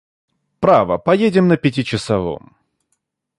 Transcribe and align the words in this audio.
Право, 0.59 0.97
поедем 0.97 1.47
на 1.47 1.57
пятичасовом! 1.57 2.55